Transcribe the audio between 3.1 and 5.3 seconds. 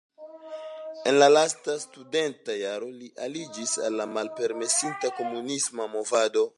aliĝis al la malpermesita